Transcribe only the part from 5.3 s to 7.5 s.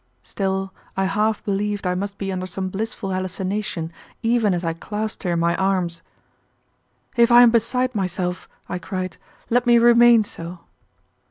in my arms. "If I